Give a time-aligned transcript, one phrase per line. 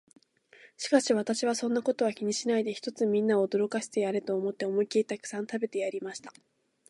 [0.77, 6.33] しかし私は、そんなことは気にしないで、ひとつみんなを驚かしてやれと思って、思いきりたくさん食べてやりました。